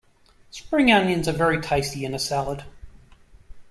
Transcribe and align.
Spring 0.49 0.91
onions 0.91 1.27
are 1.27 1.31
very 1.31 1.61
tasty 1.61 2.05
in 2.05 2.15
a 2.15 2.17
salad 2.17 2.63